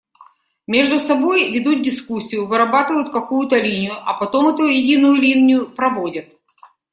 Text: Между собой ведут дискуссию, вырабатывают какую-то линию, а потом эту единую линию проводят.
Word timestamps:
Между 0.65 0.97
собой 0.97 1.51
ведут 1.51 1.83
дискуссию, 1.83 2.47
вырабатывают 2.47 3.11
какую-то 3.13 3.59
линию, 3.59 3.93
а 4.03 4.15
потом 4.15 4.47
эту 4.47 4.63
единую 4.63 5.13
линию 5.13 5.69
проводят. 5.69 6.27